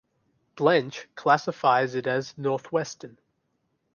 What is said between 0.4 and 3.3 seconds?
Blench classifies it as "Northwestern".